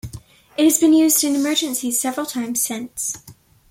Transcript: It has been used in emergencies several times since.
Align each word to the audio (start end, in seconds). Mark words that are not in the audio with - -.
It 0.57 0.63
has 0.63 0.79
been 0.79 0.93
used 0.93 1.23
in 1.23 1.35
emergencies 1.35 2.01
several 2.01 2.25
times 2.25 2.63
since. 2.63 3.19